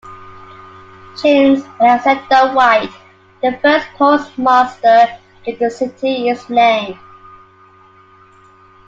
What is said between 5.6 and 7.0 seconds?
city its name.